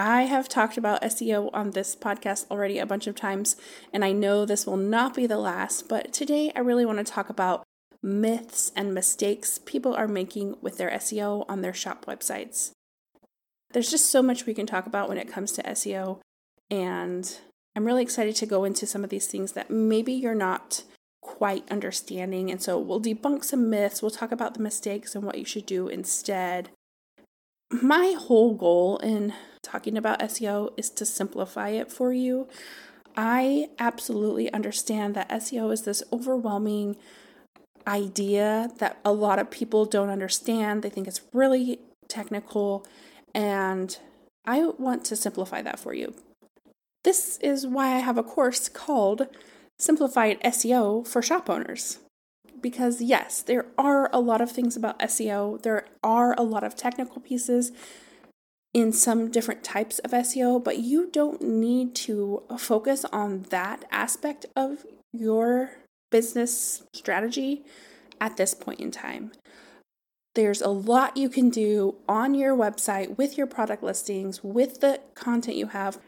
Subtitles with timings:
[0.00, 3.56] I have talked about SEO on this podcast already a bunch of times,
[3.92, 7.04] and I know this will not be the last, but today I really want to
[7.04, 7.64] talk about
[8.02, 12.70] myths and mistakes people are making with their SEO on their shop websites.
[13.72, 16.20] There's just so much we can talk about when it comes to SEO,
[16.70, 17.38] and
[17.76, 20.82] I'm really excited to go into some of these things that maybe you're not
[21.20, 22.50] quite understanding.
[22.50, 25.66] And so we'll debunk some myths, we'll talk about the mistakes and what you should
[25.66, 26.70] do instead.
[27.70, 32.48] My whole goal in talking about SEO is to simplify it for you.
[33.16, 36.96] I absolutely understand that SEO is this overwhelming
[37.86, 40.82] idea that a lot of people don't understand.
[40.82, 42.86] They think it's really technical,
[43.34, 43.98] and
[44.46, 46.14] I want to simplify that for you.
[47.02, 49.26] This is why I have a course called
[49.78, 51.98] Simplified SEO for Shop Owners.
[52.60, 56.76] Because, yes, there are a lot of things about SEO, there are a lot of
[56.76, 57.72] technical pieces
[58.72, 64.46] in some different types of SEO, but you don't need to focus on that aspect
[64.54, 65.72] of your
[66.10, 67.64] business strategy
[68.20, 69.32] at this point in time.
[70.34, 75.00] There's a lot you can do on your website with your product listings, with the
[75.14, 75.98] content you have.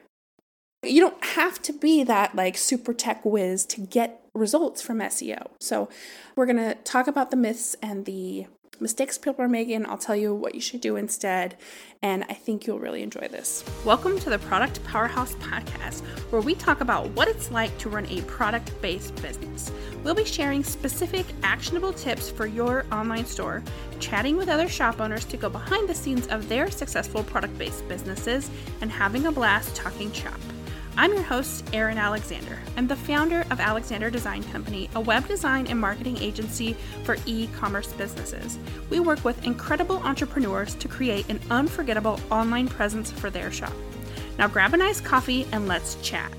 [0.84, 5.48] You don't have to be that like super tech whiz to get results from SEO.
[5.60, 5.88] So,
[6.36, 8.46] we're going to talk about the myths and the
[8.82, 9.86] mistakes people are making.
[9.86, 11.56] I'll tell you what you should do instead,
[12.02, 13.64] and I think you'll really enjoy this.
[13.84, 16.00] Welcome to the Product Powerhouse Podcast,
[16.32, 19.70] where we talk about what it's like to run a product based business.
[20.02, 23.62] We'll be sharing specific, actionable tips for your online store,
[24.00, 27.86] chatting with other shop owners to go behind the scenes of their successful product based
[27.88, 30.40] businesses, and having a blast talking shop.
[30.94, 32.58] I'm your host, Erin Alexander.
[32.76, 37.48] I'm the founder of Alexander Design Company, a web design and marketing agency for e
[37.56, 38.58] commerce businesses.
[38.90, 43.72] We work with incredible entrepreneurs to create an unforgettable online presence for their shop.
[44.38, 46.30] Now grab a nice coffee and let's chat.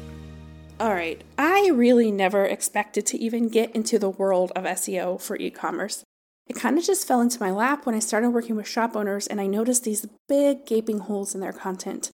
[0.80, 5.36] All right, I really never expected to even get into the world of SEO for
[5.36, 6.04] e commerce.
[6.46, 9.26] It kind of just fell into my lap when I started working with shop owners
[9.26, 12.12] and I noticed these big gaping holes in their content.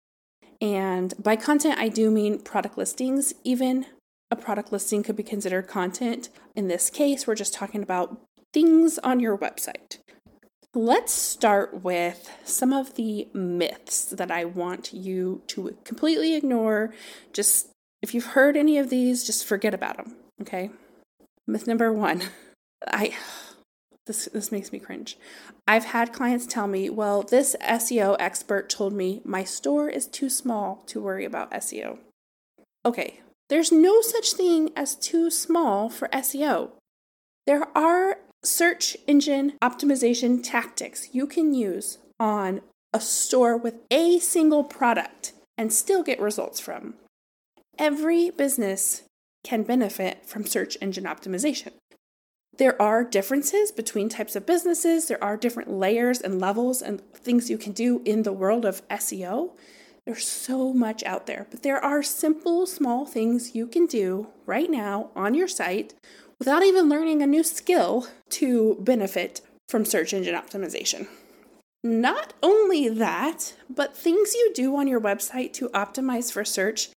[0.61, 3.33] And by content, I do mean product listings.
[3.43, 3.85] Even
[4.31, 6.29] a product listing could be considered content.
[6.55, 8.21] In this case, we're just talking about
[8.53, 9.99] things on your website.
[10.75, 16.93] Let's start with some of the myths that I want you to completely ignore.
[17.33, 17.69] Just
[18.01, 20.69] if you've heard any of these, just forget about them, okay?
[21.47, 22.21] Myth number one
[22.87, 23.15] I
[24.09, 25.17] this this makes me cringe.
[25.67, 30.29] I've had clients tell me, "Well, this SEO expert told me my store is too
[30.29, 31.99] small to worry about SEO."
[32.83, 36.71] Okay, there's no such thing as too small for SEO.
[37.45, 44.63] There are search engine optimization tactics you can use on a store with a single
[44.63, 46.95] product and still get results from.
[47.77, 49.03] Every business
[49.43, 51.73] can benefit from search engine optimization.
[52.59, 57.49] There are differences between types of businesses, there are different layers and levels and things
[57.49, 59.51] you can do in the world of SEO.
[60.05, 64.69] There's so much out there, but there are simple, small things you can do right
[64.69, 65.93] now on your site
[66.37, 69.39] without even learning a new skill to benefit
[69.69, 71.07] from search engine optimization.
[71.81, 76.89] Not only that, but things you do on your website to optimize for search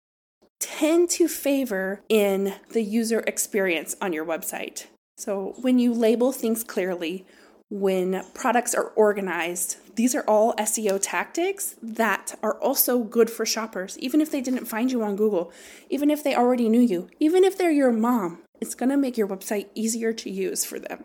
[0.58, 4.86] tend to favor in the user experience on your website.
[5.22, 7.24] So, when you label things clearly,
[7.70, 13.96] when products are organized, these are all SEO tactics that are also good for shoppers,
[14.00, 15.52] even if they didn't find you on Google,
[15.88, 18.42] even if they already knew you, even if they're your mom.
[18.60, 21.04] It's to make your website easier to use for them.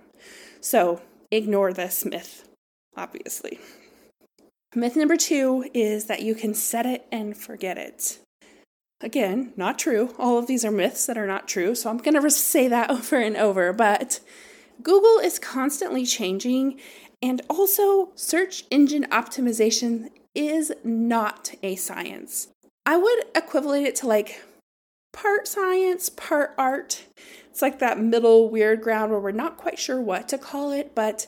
[0.62, 1.00] So,
[1.30, 2.50] ignore this myth,
[2.96, 3.60] obviously.
[4.74, 8.18] Myth number two is that you can set it and forget it.
[9.02, 10.16] Again, not true.
[10.18, 12.90] All of these are myths that are not true, so I'm going to say that
[12.92, 13.72] over and over.
[13.74, 14.20] But
[14.82, 16.80] Google is constantly changing,
[17.22, 22.50] and also search engine optimization is not a science.
[22.86, 24.44] I would equivalent it to like
[25.14, 27.06] part science, part art.
[27.50, 30.94] It's like that middle weird ground where we're not quite sure what to call it,
[30.94, 31.28] but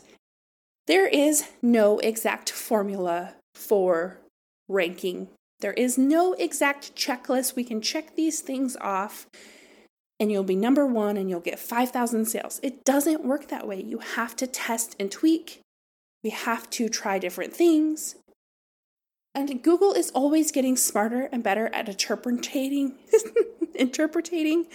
[0.88, 4.20] there is no exact formula for
[4.68, 5.28] ranking
[5.62, 7.56] there is no exact checklist.
[7.56, 9.28] We can check these things off
[10.20, 12.60] and you'll be number one and you'll get 5,000 sales.
[12.62, 13.82] It doesn't work that way.
[13.82, 15.62] You have to test and tweak.
[16.24, 18.16] We have to try different things.
[19.34, 22.96] And Google is always getting smarter and better at interpreting
[23.76, 24.66] interpreting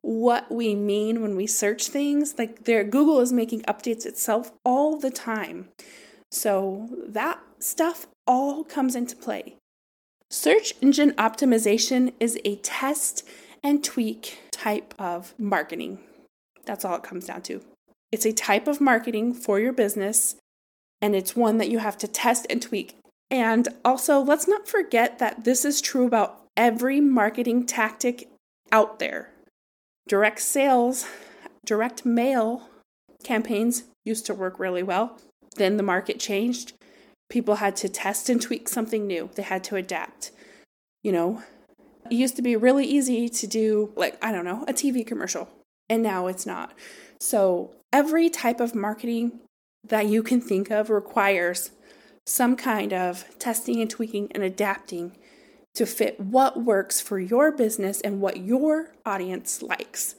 [0.00, 2.34] what we mean when we search things.
[2.36, 5.68] Like there Google is making updates itself all the time.
[6.32, 9.56] So that stuff all comes into play.
[10.30, 13.26] Search engine optimization is a test
[13.62, 15.98] and tweak type of marketing.
[16.64, 17.62] That's all it comes down to.
[18.10, 20.36] It's a type of marketing for your business,
[21.00, 22.96] and it's one that you have to test and tweak.
[23.30, 28.28] And also, let's not forget that this is true about every marketing tactic
[28.70, 29.30] out there.
[30.06, 31.06] Direct sales,
[31.64, 32.68] direct mail
[33.24, 35.18] campaigns used to work really well.
[35.56, 36.74] Then the market changed.
[37.30, 40.30] People had to test and tweak something new, they had to adapt.
[41.02, 41.42] You know,
[42.10, 45.48] it used to be really easy to do, like, I don't know, a TV commercial,
[45.88, 46.74] and now it's not.
[47.20, 49.40] So, every type of marketing
[49.86, 51.70] that you can think of requires
[52.26, 55.16] some kind of testing and tweaking and adapting
[55.74, 60.14] to fit what works for your business and what your audience likes.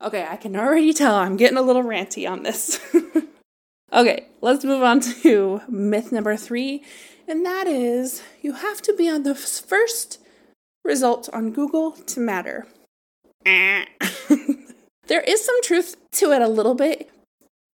[0.00, 2.80] Okay, I can already tell I'm getting a little ranty on this.
[3.92, 6.82] okay, let's move on to myth number three,
[7.28, 10.18] and that is you have to be on the first
[10.84, 12.66] result on Google to matter.
[15.06, 17.10] there is some truth to it a little bit.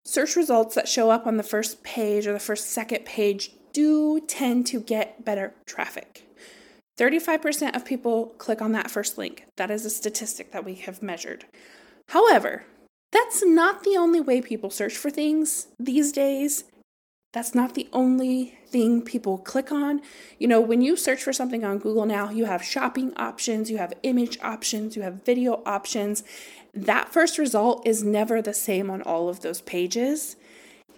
[0.04, 4.20] Search results that show up on the first page or the first second page do
[4.20, 6.26] tend to get better traffic.
[6.98, 9.44] 35% of people click on that first link.
[9.56, 11.44] That is a statistic that we have measured.
[12.08, 12.64] However,
[13.16, 16.64] that's not the only way people search for things these days.
[17.32, 20.02] That's not the only thing people click on.
[20.38, 23.78] You know, when you search for something on Google now, you have shopping options, you
[23.78, 26.24] have image options, you have video options.
[26.74, 30.36] That first result is never the same on all of those pages.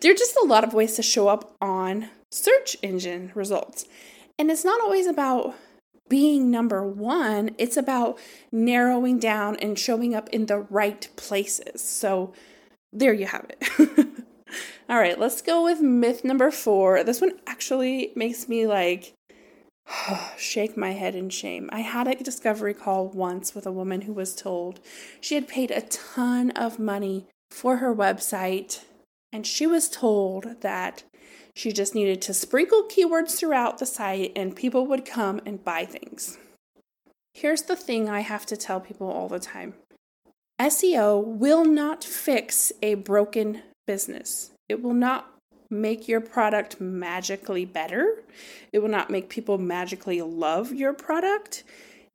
[0.00, 3.84] There are just a lot of ways to show up on search engine results.
[4.40, 5.54] And it's not always about
[6.08, 8.18] being number one, it's about
[8.50, 11.82] narrowing down and showing up in the right places.
[11.82, 12.32] So
[12.92, 14.06] there you have it.
[14.88, 17.04] All right, let's go with myth number four.
[17.04, 19.12] This one actually makes me like
[20.36, 21.68] shake my head in shame.
[21.72, 24.80] I had a discovery call once with a woman who was told
[25.20, 28.84] she had paid a ton of money for her website,
[29.32, 31.02] and she was told that
[31.58, 35.84] she just needed to sprinkle keywords throughout the site and people would come and buy
[35.84, 36.38] things.
[37.34, 39.74] Here's the thing I have to tell people all the time
[40.60, 44.52] SEO will not fix a broken business.
[44.68, 45.34] It will not
[45.68, 48.22] make your product magically better.
[48.72, 51.64] It will not make people magically love your product.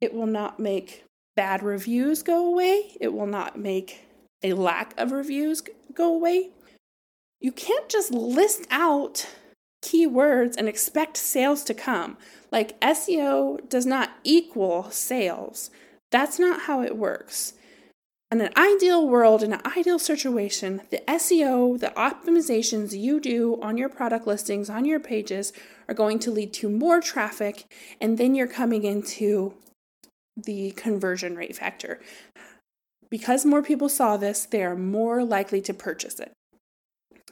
[0.00, 1.04] It will not make
[1.36, 2.96] bad reviews go away.
[2.98, 4.06] It will not make
[4.42, 5.62] a lack of reviews
[5.92, 6.48] go away
[7.44, 9.26] you can't just list out
[9.82, 12.16] keywords and expect sales to come.
[12.50, 15.68] Like SEO does not equal sales.
[16.10, 17.52] That's not how it works.
[18.32, 23.76] In an ideal world, in an ideal situation, the SEO, the optimizations you do on
[23.76, 25.52] your product listings, on your pages,
[25.86, 27.66] are going to lead to more traffic,
[28.00, 29.52] and then you're coming into
[30.34, 32.00] the conversion rate factor.
[33.10, 36.32] Because more people saw this, they are more likely to purchase it.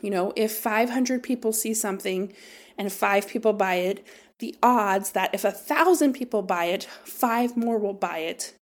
[0.03, 2.35] You know, if 500 people see something
[2.77, 4.07] and five people buy it,
[4.41, 8.55] the odds that if a thousand people buy it, five more will buy it.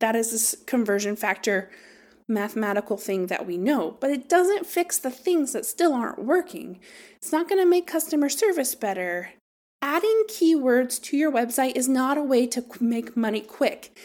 [0.00, 1.68] That is this conversion factor
[2.28, 6.78] mathematical thing that we know, but it doesn't fix the things that still aren't working.
[7.16, 9.30] It's not going to make customer service better.
[9.80, 13.98] Adding keywords to your website is not a way to make money quick.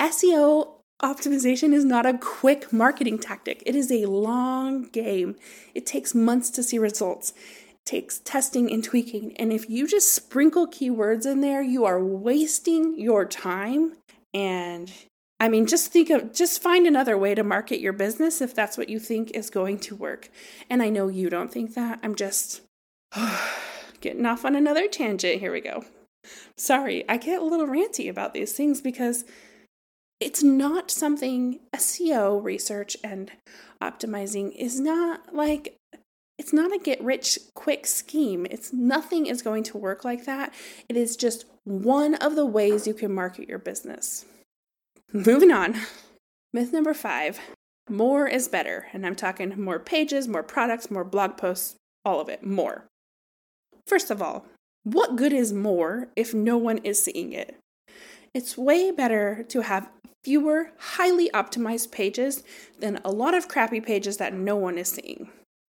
[0.00, 3.62] SEO optimization is not a quick marketing tactic.
[3.66, 5.36] It is a long game.
[5.74, 7.32] It takes months to see results.
[7.70, 9.36] It takes testing and tweaking.
[9.36, 13.94] And if you just sprinkle keywords in there, you are wasting your time.
[14.32, 14.92] And
[15.40, 18.78] I mean, just think of, just find another way to market your business if that's
[18.78, 20.30] what you think is going to work.
[20.70, 21.98] And I know you don't think that.
[22.02, 22.62] I'm just
[24.00, 25.40] getting off on another tangent.
[25.40, 25.84] Here we go.
[26.56, 29.24] Sorry, I get a little ranty about these things because
[30.24, 33.30] it's not something SEO research and
[33.82, 35.76] optimizing is not like
[36.38, 38.46] it's not a get rich quick scheme.
[38.50, 40.54] It's nothing is going to work like that.
[40.88, 44.24] It is just one of the ways you can market your business.
[45.12, 45.76] Moving on.
[46.54, 47.38] Myth number 5.
[47.90, 52.30] More is better, and I'm talking more pages, more products, more blog posts, all of
[52.30, 52.86] it, more.
[53.86, 54.46] First of all,
[54.84, 57.56] what good is more if no one is seeing it?
[58.34, 59.88] It's way better to have
[60.24, 62.42] fewer highly optimized pages
[62.80, 65.30] than a lot of crappy pages that no one is seeing.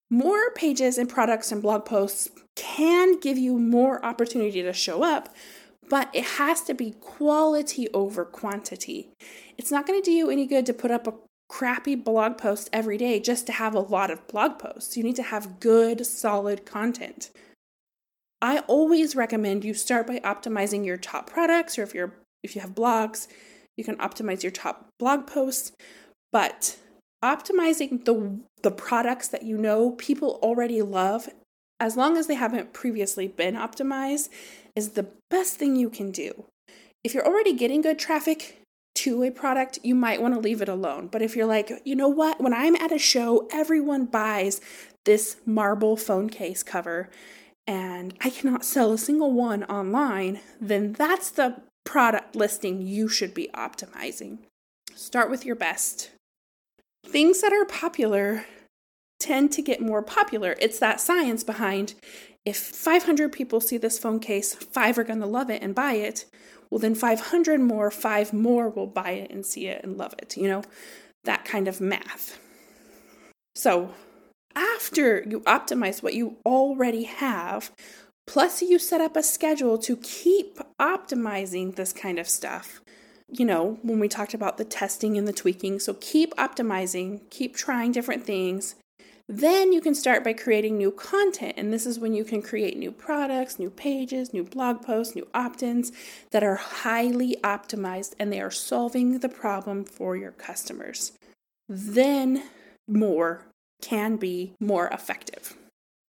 [0.09, 5.33] More pages and products and blog posts can give you more opportunity to show up,
[5.87, 9.09] but it has to be quality over quantity.
[9.57, 11.13] It's not going to do you any good to put up a
[11.47, 14.97] crappy blog post every day just to have a lot of blog posts.
[14.97, 17.29] You need to have good, solid content.
[18.41, 22.61] I always recommend you start by optimizing your top products or if you're if you
[22.61, 23.27] have blogs,
[23.77, 25.71] you can optimize your top blog posts,
[26.31, 26.77] but
[27.23, 31.29] optimizing the the products that you know people already love
[31.79, 34.29] as long as they haven't previously been optimized
[34.75, 36.45] is the best thing you can do.
[37.03, 38.57] If you're already getting good traffic
[38.95, 41.07] to a product, you might want to leave it alone.
[41.07, 44.59] But if you're like, you know what, when I'm at a show, everyone buys
[45.05, 47.09] this marble phone case cover
[47.65, 53.33] and I cannot sell a single one online, then that's the product listing you should
[53.33, 54.37] be optimizing.
[54.93, 56.11] Start with your best.
[57.03, 58.45] Things that are popular
[59.19, 60.55] tend to get more popular.
[60.61, 61.95] It's that science behind
[62.45, 65.93] if 500 people see this phone case, five are going to love it and buy
[65.93, 66.25] it.
[66.69, 70.37] Well, then 500 more, five more will buy it and see it and love it.
[70.37, 70.63] You know,
[71.23, 72.39] that kind of math.
[73.55, 73.95] So,
[74.55, 77.71] after you optimize what you already have,
[78.29, 82.79] plus you set up a schedule to keep optimizing this kind of stuff.
[83.27, 87.55] You know, when we talked about the testing and the tweaking, so keep optimizing, keep
[87.55, 88.75] trying different things.
[89.27, 91.55] Then you can start by creating new content.
[91.57, 95.27] And this is when you can create new products, new pages, new blog posts, new
[95.33, 95.91] opt ins
[96.29, 101.13] that are highly optimized and they are solving the problem for your customers.
[101.67, 102.43] Then
[102.87, 103.47] more
[103.81, 105.55] can be more effective.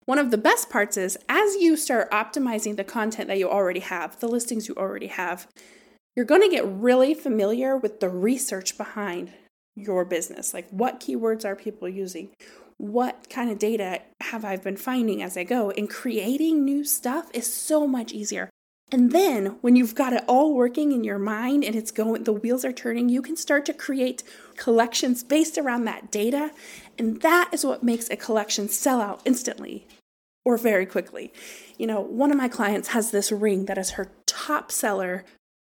[0.10, 3.82] One of the best parts is as you start optimizing the content that you already
[3.82, 5.46] have, the listings you already have,
[6.16, 9.30] you're going to get really familiar with the research behind
[9.76, 10.52] your business.
[10.52, 12.32] Like, what keywords are people using?
[12.78, 15.70] What kind of data have I been finding as I go?
[15.70, 18.50] And creating new stuff is so much easier.
[18.92, 22.34] And then when you've got it all working in your mind and it's going, the
[22.34, 24.24] wheels are turning, you can start to create
[24.58, 26.50] collections based around that data.
[26.98, 29.86] And that is what makes a collection sell out instantly
[30.50, 31.32] or very quickly.
[31.78, 35.24] You know, one of my clients has this ring that is her top seller.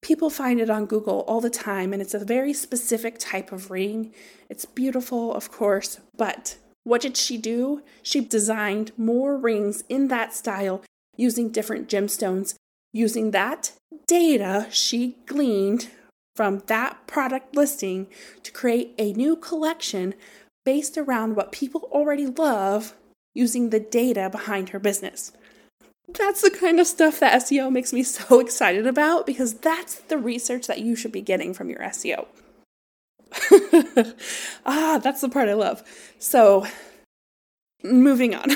[0.03, 3.71] People find it on Google all the time, and it's a very specific type of
[3.71, 4.13] ring.
[4.49, 7.83] It's beautiful, of course, but what did she do?
[8.03, 10.83] She designed more rings in that style
[11.17, 12.55] using different gemstones
[12.93, 13.73] Using that
[14.07, 15.89] data she gleaned
[16.35, 18.07] from that product listing
[18.43, 20.15] to create a new collection
[20.65, 22.95] based around what people already love
[23.39, 25.33] using the data behind her business.
[26.09, 30.19] That's the kind of stuff that SEO makes me so excited about because that's the
[30.19, 32.27] research that you should be getting from your SEO.
[34.67, 35.83] ah, that's the part I love.
[36.19, 36.67] So,
[37.85, 38.49] moving on.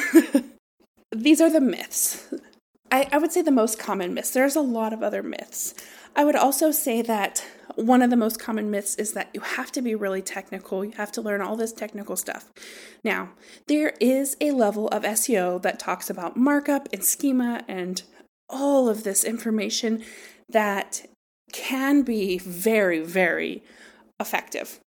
[1.14, 2.32] These are the myths.
[2.90, 4.30] I, I would say the most common myths.
[4.30, 5.74] There's a lot of other myths.
[6.14, 9.72] I would also say that one of the most common myths is that you have
[9.72, 10.84] to be really technical.
[10.84, 12.50] You have to learn all this technical stuff.
[13.02, 13.30] Now,
[13.66, 18.02] there is a level of SEO that talks about markup and schema and
[18.50, 20.04] all of this information
[20.48, 21.06] that
[21.52, 23.62] can be very, very
[24.20, 24.80] effective.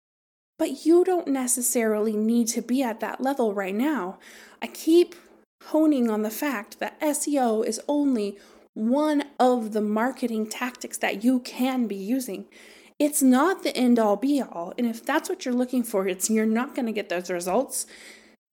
[0.59, 4.19] But you don't necessarily need to be at that level right now.
[4.63, 5.15] I keep
[5.69, 8.39] honing on the fact that SEO is only
[8.75, 12.47] one of the marketing tactics that you can be using.
[12.99, 14.73] It's not the end all be all.
[14.77, 17.87] And if that's what you're looking for, it's you're not going to get those results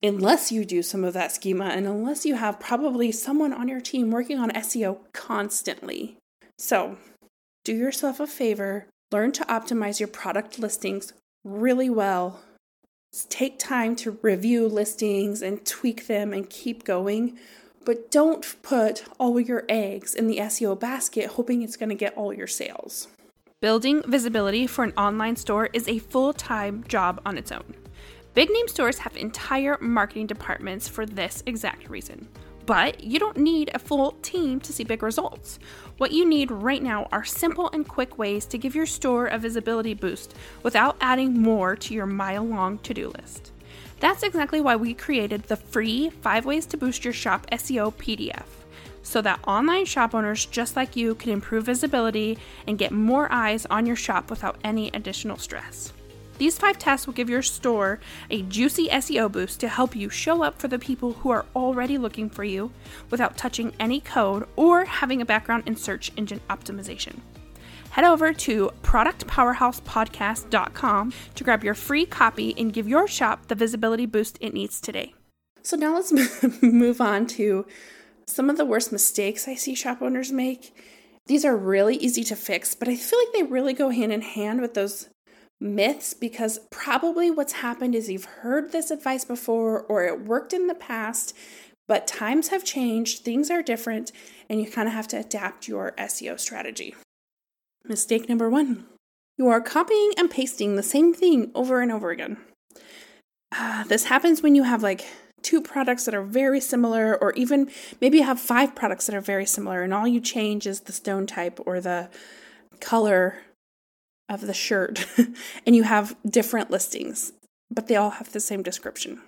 [0.02, 3.80] unless you do some of that schema and unless you have probably someone on your
[3.80, 6.16] team working on SEO constantly.
[6.58, 6.96] So,
[7.64, 11.12] do yourself a favor, learn to optimize your product listings
[11.44, 12.40] really well
[13.28, 17.38] take time to review listings and tweak them and keep going.
[17.84, 22.16] But don't put all your eggs in the SEO basket hoping it's going to get
[22.16, 23.08] all your sales.
[23.60, 27.74] Building visibility for an online store is a full time job on its own.
[28.34, 32.28] Big name stores have entire marketing departments for this exact reason.
[32.64, 35.58] But you don't need a full team to see big results.
[35.98, 39.38] What you need right now are simple and quick ways to give your store a
[39.38, 43.52] visibility boost without adding more to your mile long to do list.
[44.00, 48.44] That's exactly why we created the free 5 Ways to Boost Your Shop SEO PDF
[49.02, 53.66] so that online shop owners just like you can improve visibility and get more eyes
[53.66, 55.92] on your shop without any additional stress.
[56.38, 58.00] These five tests will give your store
[58.30, 61.98] a juicy SEO boost to help you show up for the people who are already
[61.98, 62.72] looking for you
[63.10, 67.20] without touching any code or having a background in search engine optimization.
[67.92, 74.06] Head over to productpowerhousepodcast.com to grab your free copy and give your shop the visibility
[74.06, 75.12] boost it needs today.
[75.60, 76.10] So, now let's
[76.62, 77.66] move on to
[78.26, 80.74] some of the worst mistakes I see shop owners make.
[81.26, 84.22] These are really easy to fix, but I feel like they really go hand in
[84.22, 85.10] hand with those
[85.60, 90.66] myths because probably what's happened is you've heard this advice before or it worked in
[90.66, 91.36] the past,
[91.86, 94.12] But times have changed, things are different,
[94.48, 96.94] and you kind of have to adapt your SEO strategy.
[97.84, 98.86] Mistake number one
[99.38, 102.36] you are copying and pasting the same thing over and over again.
[103.50, 105.04] Uh, this happens when you have like
[105.42, 107.70] two products that are very similar, or even
[108.00, 110.92] maybe you have five products that are very similar, and all you change is the
[110.92, 112.08] stone type or the
[112.80, 113.38] color
[114.28, 115.06] of the shirt,
[115.66, 117.32] and you have different listings,
[117.70, 119.20] but they all have the same description.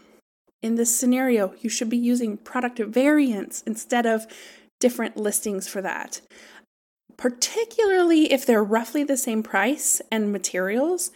[0.63, 4.27] In this scenario, you should be using product variants instead of
[4.81, 6.21] different listings for that.
[7.17, 11.11] Particularly if they're roughly the same price and materials,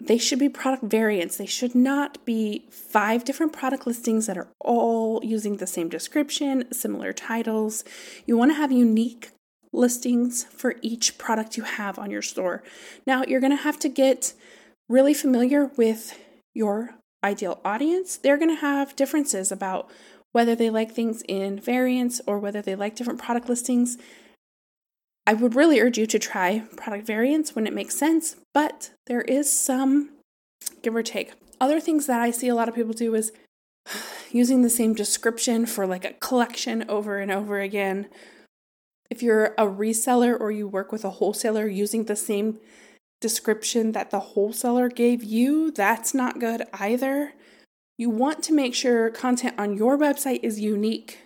[0.00, 1.36] they should be product variants.
[1.36, 6.70] They should not be five different product listings that are all using the same description,
[6.72, 7.84] similar titles.
[8.26, 9.30] You want to have unique
[9.72, 12.62] listings for each product you have on your store.
[13.06, 14.34] Now, you're going to have to get
[14.88, 16.18] really familiar with
[16.54, 18.16] your ideal audience.
[18.16, 19.90] They're going to have differences about
[20.32, 23.96] whether they like things in variants or whether they like different product listings.
[25.26, 29.22] I would really urge you to try product variants when it makes sense, but there
[29.22, 30.10] is some
[30.82, 31.32] give or take.
[31.60, 33.32] Other things that I see a lot of people do is
[34.30, 38.08] using the same description for like a collection over and over again.
[39.10, 42.58] If you're a reseller or you work with a wholesaler using the same
[43.20, 47.32] description that the wholesaler gave you, that's not good either.
[47.96, 51.20] You want to make sure content on your website is unique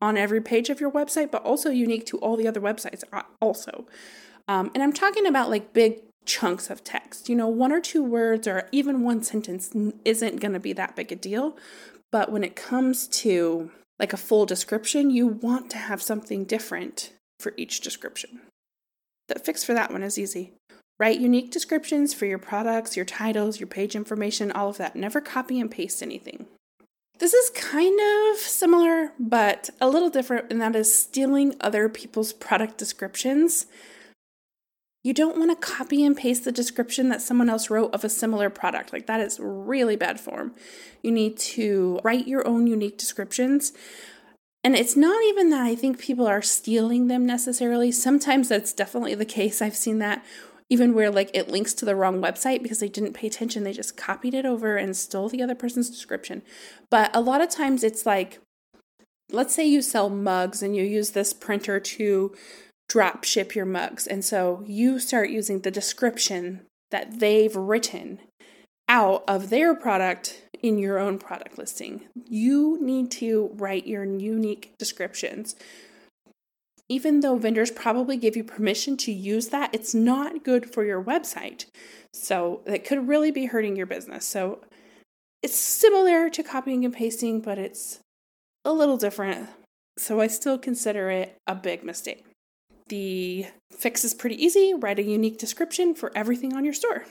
[0.00, 3.22] on every page of your website, but also unique to all the other websites, uh,
[3.40, 3.86] also.
[4.48, 7.28] Um, and I'm talking about like big chunks of text.
[7.28, 10.96] You know, one or two words or even one sentence isn't going to be that
[10.96, 11.56] big a deal.
[12.12, 17.12] But when it comes to like a full description, you want to have something different
[17.38, 18.40] for each description.
[19.28, 20.52] The fix for that one is easy.
[20.98, 24.96] Write unique descriptions for your products, your titles, your page information, all of that.
[24.96, 26.46] Never copy and paste anything.
[27.20, 32.32] This is kind of similar, but a little different, and that is stealing other people's
[32.32, 33.66] product descriptions.
[35.04, 38.08] You don't want to copy and paste the description that someone else wrote of a
[38.08, 38.90] similar product.
[38.92, 40.54] Like, that is really bad form.
[41.02, 43.72] You need to write your own unique descriptions.
[44.64, 47.92] And it's not even that I think people are stealing them necessarily.
[47.92, 49.60] Sometimes that's definitely the case.
[49.60, 50.24] I've seen that
[50.70, 53.72] even where like it links to the wrong website because they didn't pay attention they
[53.72, 56.42] just copied it over and stole the other person's description.
[56.90, 58.38] But a lot of times it's like
[59.32, 62.34] let's say you sell mugs and you use this printer to
[62.88, 64.06] drop ship your mugs.
[64.06, 68.20] And so you start using the description that they've written
[68.88, 72.02] out of their product in your own product listing.
[72.28, 75.54] You need to write your unique descriptions
[76.90, 81.02] even though vendors probably give you permission to use that, it's not good for your
[81.02, 81.66] website.
[82.12, 84.26] So it could really be hurting your business.
[84.26, 84.58] So
[85.40, 88.00] it's similar to copying and pasting, but it's
[88.64, 89.48] a little different.
[89.96, 92.26] So I still consider it a big mistake.
[92.88, 94.74] The fix is pretty easy.
[94.74, 97.04] Write a unique description for everything on your store.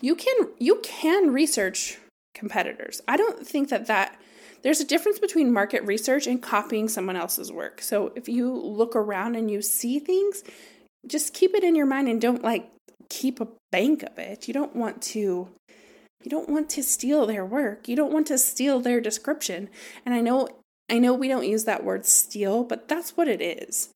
[0.00, 1.98] You can you can research
[2.34, 3.02] competitors.
[3.06, 4.18] I don't think that that
[4.66, 7.80] there's a difference between market research and copying someone else's work.
[7.80, 10.42] So if you look around and you see things,
[11.06, 12.68] just keep it in your mind and don't like
[13.08, 14.48] keep a bank of it.
[14.48, 15.48] You don't want to
[16.24, 17.86] you don't want to steal their work.
[17.86, 19.68] You don't want to steal their description.
[20.04, 20.48] And I know
[20.90, 23.90] I know we don't use that word steal, but that's what it is.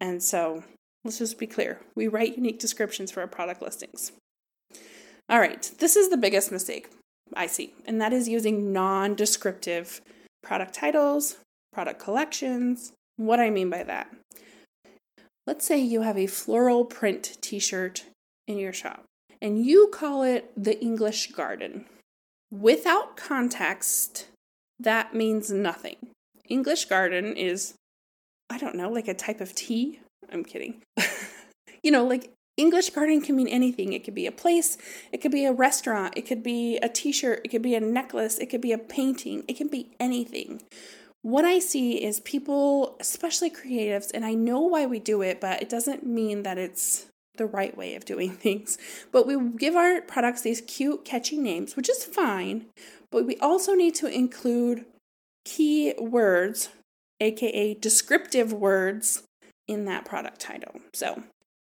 [0.00, 0.64] And so,
[1.04, 1.82] let's just be clear.
[1.94, 4.12] We write unique descriptions for our product listings.
[5.28, 6.88] All right, this is the biggest mistake.
[7.34, 10.00] I see, and that is using non descriptive
[10.42, 11.36] product titles,
[11.72, 12.92] product collections.
[13.16, 14.14] What I mean by that.
[15.46, 18.04] Let's say you have a floral print t shirt
[18.46, 19.04] in your shop
[19.40, 21.86] and you call it the English Garden.
[22.50, 24.26] Without context,
[24.78, 25.96] that means nothing.
[26.48, 27.74] English Garden is,
[28.50, 30.00] I don't know, like a type of tea.
[30.32, 30.82] I'm kidding.
[31.82, 33.92] you know, like English garden can mean anything.
[33.92, 34.78] It could be a place,
[35.12, 37.80] it could be a restaurant, it could be a t shirt, it could be a
[37.80, 40.62] necklace, it could be a painting, it can be anything.
[41.22, 45.60] What I see is people, especially creatives, and I know why we do it, but
[45.60, 48.78] it doesn't mean that it's the right way of doing things.
[49.12, 52.66] But we give our products these cute, catchy names, which is fine,
[53.10, 54.86] but we also need to include
[55.44, 56.70] key words,
[57.20, 59.22] aka descriptive words,
[59.68, 60.80] in that product title.
[60.94, 61.24] So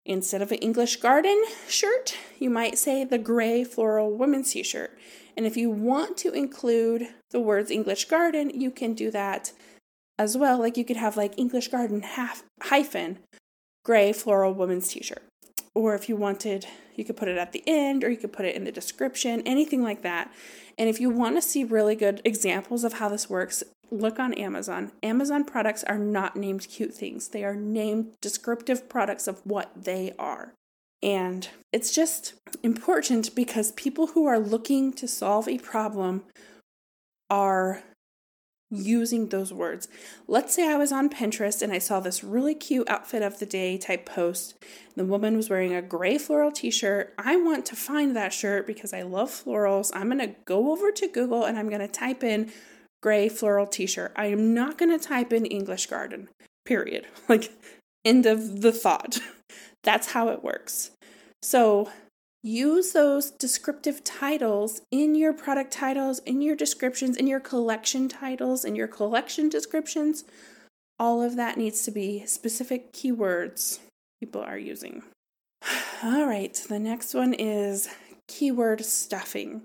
[0.10, 4.98] Instead of an English garden shirt, you might say the gray floral women's t shirt.
[5.38, 9.52] And if you want to include the words English garden, you can do that
[10.18, 10.58] as well.
[10.58, 13.20] Like you could have like English garden half, hyphen
[13.86, 15.22] gray floral women's t shirt.
[15.76, 18.48] Or if you wanted, you could put it at the end or you could put
[18.48, 20.34] it in the description, anything like that.
[20.76, 24.34] And if you want to see really good examples of how this works, look on
[24.34, 24.92] Amazon.
[25.04, 30.14] Amazon products are not named cute things, they are named descriptive products of what they
[30.18, 30.54] are.
[31.02, 36.24] And it's just important because people who are looking to solve a problem
[37.30, 37.84] are
[38.72, 39.88] using those words.
[40.28, 43.46] Let's say I was on Pinterest and I saw this really cute outfit of the
[43.46, 44.56] day type post.
[44.96, 47.14] The woman was wearing a gray floral t shirt.
[47.18, 49.92] I want to find that shirt because I love florals.
[49.94, 52.52] I'm going to go over to Google and I'm going to type in
[53.02, 54.12] gray floral t shirt.
[54.16, 56.30] I am not going to type in English garden,
[56.66, 57.08] period.
[57.30, 57.52] Like,
[58.06, 59.20] end of the thought.
[59.84, 60.92] That's how it works.
[61.42, 61.92] So,
[62.44, 68.66] use those descriptive titles in your product titles, in your descriptions, in your collection titles,
[68.66, 70.24] in your collection descriptions.
[70.98, 73.80] All of that needs to be specific keywords
[74.20, 75.04] people are using.
[76.04, 77.90] All right, the next one is
[78.28, 79.62] keyword stuffing.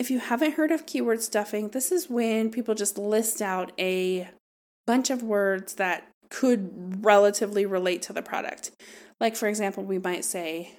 [0.00, 4.30] If you haven't heard of keyword stuffing, this is when people just list out a
[4.86, 8.70] bunch of words that could relatively relate to the product.
[9.20, 10.72] Like, for example, we might say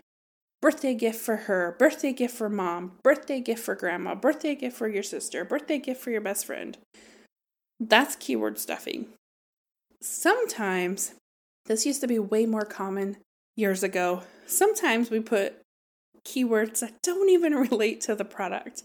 [0.60, 4.88] birthday gift for her, birthday gift for mom, birthday gift for grandma, birthday gift for
[4.88, 6.79] your sister, birthday gift for your best friend.
[7.79, 9.10] That's keyword stuffing.
[10.01, 11.13] Sometimes,
[11.67, 13.17] this used to be way more common
[13.55, 14.23] years ago.
[14.47, 15.61] Sometimes we put
[16.25, 18.84] keywords that don't even relate to the product.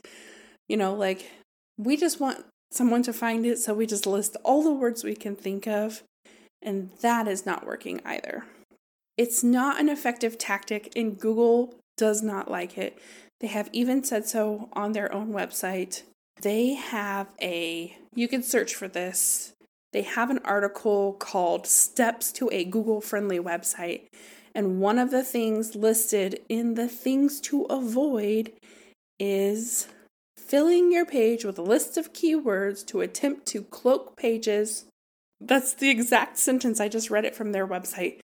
[0.68, 1.30] You know, like
[1.78, 5.14] we just want someone to find it, so we just list all the words we
[5.14, 6.02] can think of,
[6.62, 8.44] and that is not working either.
[9.16, 12.98] It's not an effective tactic, and Google does not like it.
[13.40, 16.02] They have even said so on their own website.
[16.40, 19.52] They have a, you can search for this.
[19.92, 24.08] They have an article called Steps to a Google Friendly Website.
[24.56, 28.52] And one of the things listed in the things to avoid
[29.20, 29.86] is
[30.36, 34.86] filling your page with a list of keywords to attempt to cloak pages.
[35.40, 36.80] That's the exact sentence.
[36.80, 38.18] I just read it from their website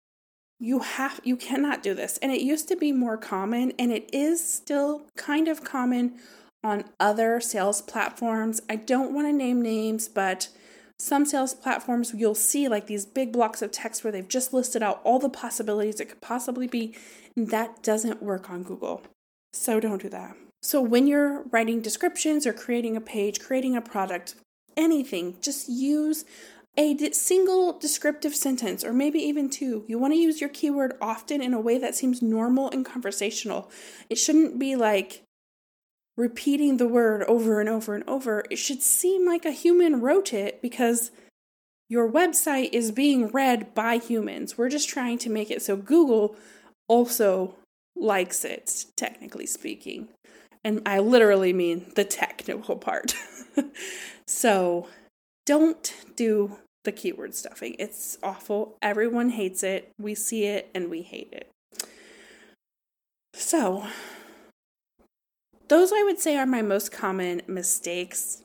[0.62, 4.08] you have you cannot do this and it used to be more common and it
[4.12, 6.14] is still kind of common
[6.62, 10.48] on other sales platforms i don't want to name names but
[10.98, 14.82] some sales platforms you'll see like these big blocks of text where they've just listed
[14.82, 16.94] out all the possibilities it could possibly be
[17.36, 19.02] and that doesn't work on google
[19.52, 23.80] so don't do that so when you're writing descriptions or creating a page creating a
[23.80, 24.34] product
[24.76, 26.24] anything just use
[26.78, 29.84] a single descriptive sentence, or maybe even two.
[29.88, 33.70] You want to use your keyword often in a way that seems normal and conversational.
[34.08, 35.22] It shouldn't be like
[36.16, 38.44] repeating the word over and over and over.
[38.50, 41.10] It should seem like a human wrote it because
[41.88, 44.56] your website is being read by humans.
[44.56, 46.36] We're just trying to make it so Google
[46.88, 47.54] also
[47.94, 50.08] likes it, technically speaking.
[50.64, 53.14] And I literally mean the technical part.
[54.26, 54.88] so,
[55.44, 57.76] don't do the keyword stuffing.
[57.78, 58.76] It's awful.
[58.80, 59.90] Everyone hates it.
[59.98, 61.50] We see it and we hate it.
[63.34, 63.86] So,
[65.72, 68.42] those I would say are my most common mistakes.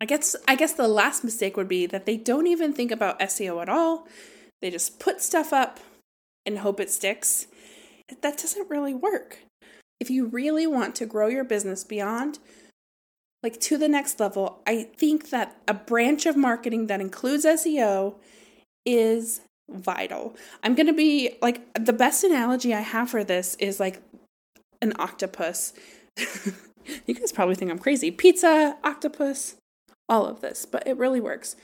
[0.00, 3.20] I guess I guess the last mistake would be that they don't even think about
[3.20, 4.08] SEO at all.
[4.60, 5.78] They just put stuff up
[6.44, 7.46] and hope it sticks.
[8.22, 9.38] That doesn't really work.
[10.00, 12.40] If you really want to grow your business beyond
[13.44, 18.16] like to the next level, I think that a branch of marketing that includes SEO
[18.84, 20.34] is vital.
[20.64, 24.02] I'm going to be like the best analogy I have for this is like
[24.82, 25.72] an octopus.
[27.06, 28.10] you guys probably think I'm crazy.
[28.10, 29.56] Pizza, octopus,
[30.08, 31.56] all of this, but it really works.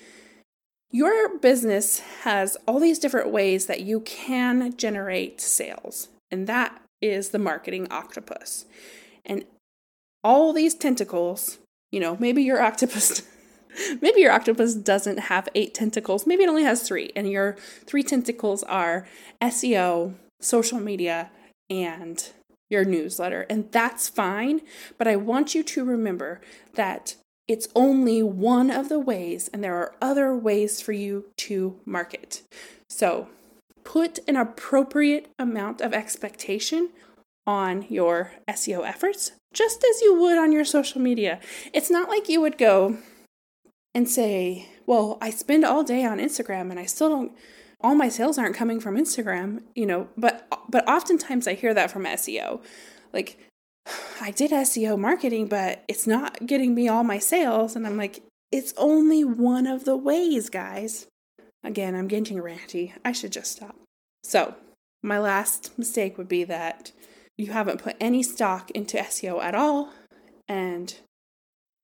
[0.90, 7.30] Your business has all these different ways that you can generate sales, and that is
[7.30, 8.66] the marketing octopus.
[9.24, 9.44] And
[10.22, 11.58] all these tentacles
[11.94, 13.22] you know, maybe your octopus
[14.02, 16.26] maybe your octopus doesn't have eight tentacles.
[16.26, 19.06] Maybe it only has 3 and your three tentacles are
[19.40, 21.30] SEO, social media,
[21.70, 22.30] and
[22.74, 23.46] your newsletter.
[23.48, 24.60] And that's fine,
[24.98, 26.40] but I want you to remember
[26.74, 31.80] that it's only one of the ways and there are other ways for you to
[31.86, 32.42] market.
[32.90, 33.28] So,
[33.84, 36.90] put an appropriate amount of expectation
[37.46, 41.38] on your SEO efforts, just as you would on your social media.
[41.72, 42.98] It's not like you would go
[43.94, 47.32] and say, Well, I spend all day on Instagram and I still don't
[47.80, 51.90] all my sales aren't coming from Instagram, you know, but but oftentimes I hear that
[51.90, 52.62] from SEO.
[53.12, 53.38] Like
[54.20, 58.22] I did SEO marketing, but it's not getting me all my sales and I'm like
[58.52, 61.06] it's only one of the ways, guys.
[61.64, 62.92] Again, I'm getting ranty.
[63.04, 63.74] I should just stop.
[64.22, 64.54] So,
[65.02, 66.92] my last mistake would be that
[67.36, 69.92] you haven't put any stock into SEO at all
[70.46, 71.00] and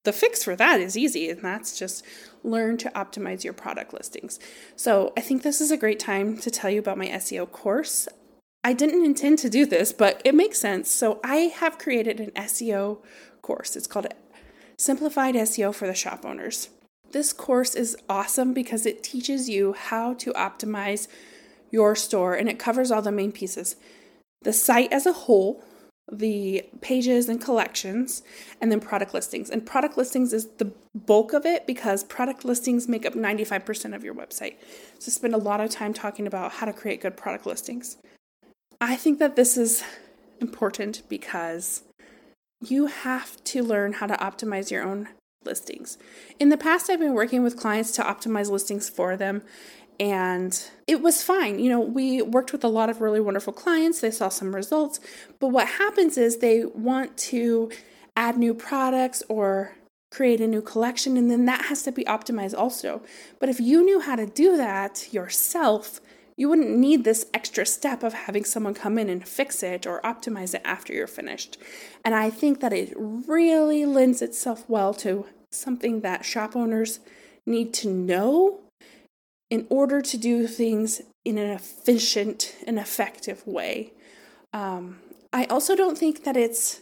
[0.05, 2.05] the fix for that is easy, and that's just
[2.43, 4.39] learn to optimize your product listings.
[4.77, 8.09] So I think this is a great time to tell you about my SEO course.
[8.65, 10.91] I didn't intend to do this, but it makes sense.
[10.91, 12.99] So I have created an SEO
[13.43, 13.77] course.
[13.77, 14.07] It's called
[14.79, 16.71] Simplified SEO for the Shop Owners.
[17.13, 21.09] This course is awesome because it teaches you how to optimize
[21.71, 23.77] your store and it covers all the main pieces
[24.43, 25.63] the site as a whole,
[26.11, 28.23] the pages and collections,
[28.61, 29.51] and then product listings.
[29.51, 34.05] And product listings is the bulk of it because product listings make up 95% of
[34.05, 34.57] your website.
[34.99, 37.97] So, spend a lot of time talking about how to create good product listings.
[38.81, 39.85] I think that this is
[40.41, 41.83] important because
[42.63, 45.09] you have to learn how to optimize your own
[45.45, 45.97] listings.
[46.39, 49.43] In the past, I've been working with clients to optimize listings for them,
[50.01, 51.59] and it was fine.
[51.59, 54.99] You know, we worked with a lot of really wonderful clients, they saw some results,
[55.39, 57.71] but what happens is they want to
[58.17, 59.77] add new products or
[60.11, 63.03] create a new collection, and then that has to be optimized also.
[63.39, 66.01] But if you knew how to do that yourself,
[66.37, 70.01] you wouldn't need this extra step of having someone come in and fix it or
[70.01, 71.59] optimize it after you're finished.
[72.05, 77.01] And I think that it really lends itself well to something that shop owners
[77.45, 78.61] need to know
[79.51, 83.93] in order to do things in an efficient and effective way.
[84.53, 85.01] Um,
[85.33, 86.81] I also don't think that it's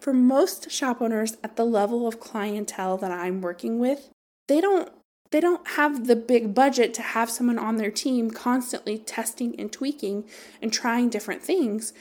[0.00, 4.08] for most shop owners at the level of clientele that I'm working with,
[4.48, 4.90] they don't
[5.30, 9.72] they don't have the big budget to have someone on their team constantly testing and
[9.72, 10.24] tweaking
[10.60, 11.92] and trying different things,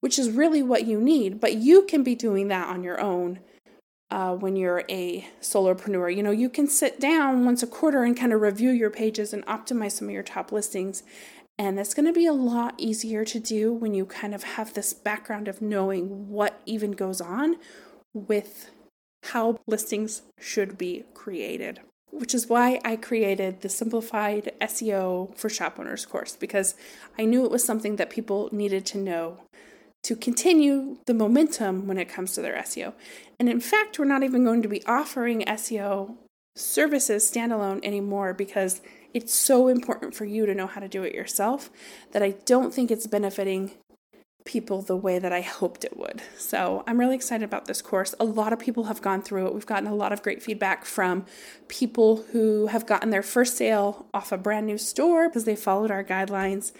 [0.00, 1.40] which is really what you need.
[1.40, 3.40] But you can be doing that on your own
[4.10, 6.14] uh, when you're a solopreneur.
[6.14, 9.32] You know, you can sit down once a quarter and kind of review your pages
[9.32, 11.02] and optimize some of your top listings.
[11.58, 14.74] And that's going to be a lot easier to do when you kind of have
[14.74, 17.56] this background of knowing what even goes on
[18.14, 18.70] with
[19.24, 25.78] how listings should be created which is why I created the simplified SEO for shop
[25.78, 26.74] owners course because
[27.18, 29.38] I knew it was something that people needed to know
[30.08, 32.94] to continue the momentum when it comes to their SEO.
[33.38, 36.16] And in fact, we're not even going to be offering SEO
[36.56, 38.80] services standalone anymore because
[39.12, 41.68] it's so important for you to know how to do it yourself
[42.12, 43.72] that I don't think it's benefiting
[44.46, 46.22] people the way that I hoped it would.
[46.38, 48.14] So I'm really excited about this course.
[48.18, 49.52] A lot of people have gone through it.
[49.52, 51.26] We've gotten a lot of great feedback from
[51.68, 55.90] people who have gotten their first sale off a brand new store because they followed
[55.90, 56.72] our guidelines.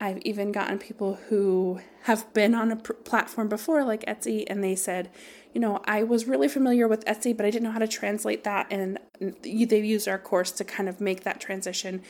[0.00, 4.62] I've even gotten people who have been on a pr- platform before, like Etsy, and
[4.62, 5.10] they said,
[5.52, 8.44] you know, I was really familiar with Etsy, but I didn't know how to translate
[8.44, 8.66] that.
[8.70, 12.02] And they used our course to kind of make that transition.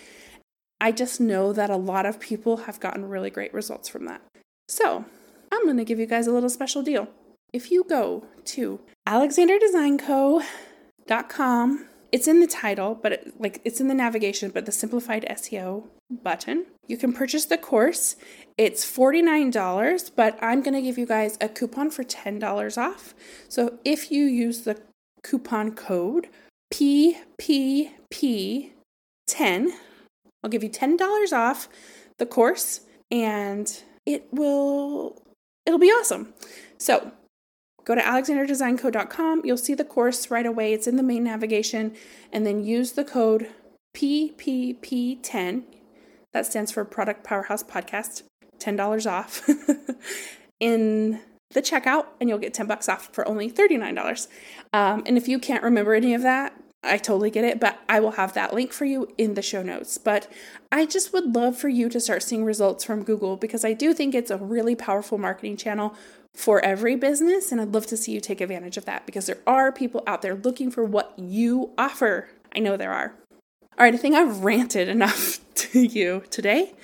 [0.81, 4.23] I just know that a lot of people have gotten really great results from that.
[4.69, 5.05] So,
[5.53, 7.09] I'm going to give you guys a little special deal.
[7.53, 13.95] If you go to alexanderdesignco.com, it's in the title, but it, like it's in the
[13.95, 15.83] navigation, but the simplified SEO
[16.23, 16.67] button.
[16.87, 18.15] You can purchase the course.
[18.57, 23.17] It's $49, but I'm going to give you guys a coupon for $10 off.
[23.49, 24.81] So if you use the
[25.25, 26.29] coupon code
[26.73, 27.91] PPP10,
[30.45, 31.69] I'll give you $10 off
[32.19, 35.21] the course and it will
[35.67, 36.33] it'll be awesome.
[36.79, 37.11] So
[37.85, 39.43] go to alexanderdesignco.com.
[39.45, 40.73] You'll see the course right away.
[40.73, 41.95] It's in the main navigation,
[42.33, 43.49] and then use the code
[43.97, 45.63] PPP10.
[46.33, 48.25] That stands for Product Powerhouse Podcast.
[48.59, 49.49] $10 off
[50.61, 51.21] in
[51.51, 54.29] the checkout, and you'll get 10 bucks off for only $39.
[54.73, 58.01] Um, and if you can't remember any of that, I totally get it, but I
[58.01, 59.97] will have that link for you in the show notes.
[59.97, 60.31] But
[60.71, 63.95] I just would love for you to start seeing results from Google because I do
[63.95, 65.95] think it's a really powerful marketing channel
[66.35, 67.53] for every business.
[67.53, 70.23] And I'd love to see you take advantage of that because there are people out
[70.23, 72.29] there looking for what you offer.
[72.55, 73.15] I know there are.
[73.79, 76.75] All right, I think I've ranted enough to you today.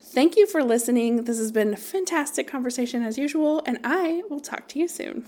[0.00, 1.24] Thank you for listening.
[1.24, 5.26] This has been a fantastic conversation as usual, and I will talk to you soon.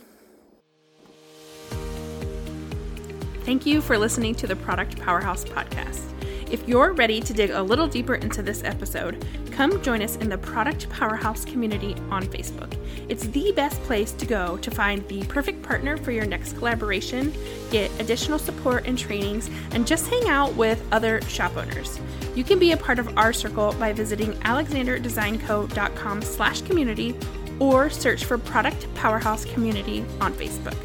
[3.45, 6.20] Thank you for listening to the Product Powerhouse podcast.
[6.51, 10.29] If you're ready to dig a little deeper into this episode, come join us in
[10.29, 12.77] the Product Powerhouse community on Facebook.
[13.09, 17.33] It's the best place to go to find the perfect partner for your next collaboration,
[17.71, 22.01] get additional support and trainings, and just hang out with other shop owners.
[22.35, 27.15] You can be a part of our circle by visiting alexanderdesignco.com slash community
[27.61, 30.77] or search for Product Powerhouse Community on Facebook.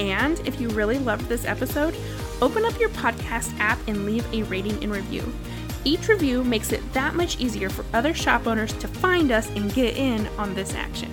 [0.00, 1.94] And if you really loved this episode,
[2.42, 5.32] open up your podcast app and leave a rating and review.
[5.84, 9.72] Each review makes it that much easier for other shop owners to find us and
[9.72, 11.10] get in on this action.